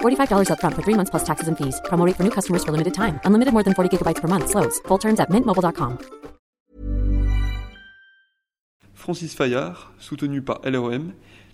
$45 0.00 0.50
upfront 0.50 0.74
for 0.74 0.82
three 0.82 0.94
months 0.94 1.10
plus 1.10 1.24
taxes 1.24 1.48
and 1.48 1.56
fees. 1.56 1.80
Promo 1.84 2.04
rate 2.04 2.16
for 2.16 2.24
new 2.24 2.30
customers 2.30 2.62
for 2.64 2.72
limited 2.72 2.92
time. 2.94 3.20
Unlimited 3.24 3.52
more 3.54 3.62
than 3.62 3.74
40 3.74 3.96
gigabytes 3.96 4.20
per 4.20 4.28
month. 4.28 4.50
Slows. 4.50 4.80
Full 4.88 4.98
terms 4.98 5.20
at 5.20 5.30
mintmobile.com. 5.30 5.98
Francis 8.94 9.34
Fayard, 9.34 9.94
soutenu 9.98 10.42
par 10.42 10.60
LREM, 10.64 11.12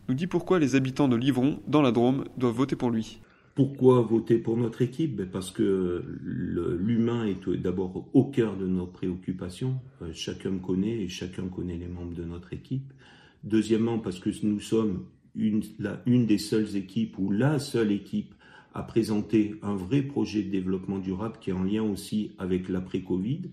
nous 0.08 0.14
dit 0.14 0.26
pourquoi 0.26 0.58
les 0.58 0.74
habitants 0.74 1.08
de 1.08 1.14
Livron, 1.16 1.60
dans 1.68 1.82
la 1.82 1.92
Drôme, 1.92 2.24
doivent 2.36 2.54
voter 2.56 2.74
pour 2.74 2.90
lui. 2.90 3.20
Pourquoi 3.54 4.00
voter 4.02 4.38
pour 4.38 4.56
notre 4.56 4.82
équipe? 4.82 5.14
Ben, 5.16 5.28
Parce 5.30 5.52
que 5.52 6.02
l'humain 6.20 7.26
est 7.26 7.48
d'abord 7.56 8.08
au 8.12 8.24
cœur 8.24 8.56
de 8.56 8.66
nos 8.66 8.86
préoccupations. 8.86 9.76
Euh, 10.02 10.10
Chacun 10.12 10.50
me 10.50 10.58
connaît 10.58 11.02
et 11.02 11.08
chacun 11.08 11.46
connaît 11.46 11.76
les 11.76 11.86
membres 11.86 12.14
de 12.14 12.24
notre 12.24 12.52
équipe. 12.52 12.92
Deuxièmement, 13.44 13.98
parce 13.98 14.18
que 14.18 14.30
nous 14.44 14.58
sommes 14.58 15.04
une, 15.34 16.26
des 16.26 16.38
seules 16.38 16.76
équipes 16.76 17.18
ou 17.18 17.30
la 17.30 17.58
seule 17.58 17.92
équipe 17.92 18.34
à 18.72 18.82
présenter 18.82 19.54
un 19.62 19.74
vrai 19.74 20.02
projet 20.02 20.42
de 20.42 20.50
développement 20.50 20.98
durable 20.98 21.36
qui 21.40 21.50
est 21.50 21.54
en 21.54 21.62
lien 21.62 21.82
aussi 21.82 22.32
avec 22.38 22.68
l'après-Covid. 22.68 23.50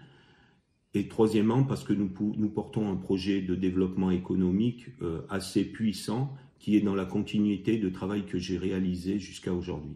Et 0.93 1.07
troisièmement, 1.07 1.63
parce 1.63 1.83
que 1.83 1.93
nous 1.93 2.49
portons 2.49 2.91
un 2.91 2.95
projet 2.95 3.41
de 3.41 3.55
développement 3.55 4.11
économique 4.11 4.87
euh, 5.01 5.21
assez 5.29 5.63
puissant 5.63 6.35
qui 6.59 6.75
est 6.75 6.81
dans 6.81 6.95
la 6.95 7.05
continuité 7.05 7.77
de 7.77 7.89
travail 7.89 8.25
que 8.25 8.37
j'ai 8.37 8.57
réalisé 8.57 9.19
jusqu'à 9.19 9.53
aujourd'hui. 9.53 9.95